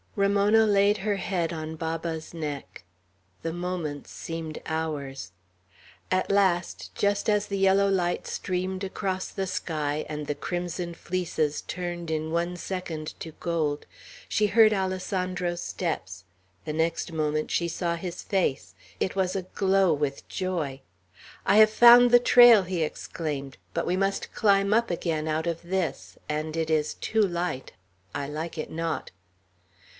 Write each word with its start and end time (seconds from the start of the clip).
Ramona 0.15 0.65
laid 0.65 0.97
her 0.97 1.15
head 1.17 1.53
on 1.53 1.75
Baba's 1.75 2.33
neck. 2.33 2.83
The 3.43 3.53
moments 3.53 4.09
seemed 4.11 4.59
hours. 4.65 5.31
At 6.09 6.31
last, 6.31 6.93
just 6.95 7.29
as 7.29 7.45
the 7.47 7.57
yellow 7.57 7.87
light 7.87 8.27
streamed 8.27 8.83
across 8.83 9.27
the 9.29 9.45
sky, 9.47 10.03
and 10.09 10.25
the 10.27 10.35
crimson 10.35 10.95
fleeces 10.95 11.61
turned 11.61 12.09
in 12.11 12.31
one 12.31 12.57
second 12.57 13.17
to 13.21 13.31
gold, 13.33 13.85
she 14.27 14.47
heard 14.47 14.73
Alessandro's 14.73 15.61
steps, 15.61 16.25
the 16.65 16.73
next 16.73 17.13
moment 17.13 17.51
saw 17.51 17.95
his 17.95 18.23
face. 18.23 18.73
It 18.99 19.15
was 19.15 19.35
aglow 19.35 19.93
with 19.93 20.27
joy. 20.27 20.81
"I 21.45 21.57
have 21.57 21.69
found 21.71 22.09
the 22.11 22.19
trail!" 22.19 22.63
he 22.63 22.81
exclaimed; 22.83 23.55
"but 23.73 23.85
we 23.85 23.95
must 23.95 24.33
climb 24.33 24.73
up 24.73 24.89
again 24.89 25.27
out 25.27 25.47
of 25.47 25.61
this; 25.61 26.17
and 26.27 26.57
it 26.57 26.69
is 26.71 26.95
too 26.95 27.21
light. 27.21 27.73
I 28.15 28.27
like 28.27 28.57
it 28.57 28.71
not." 28.71 29.11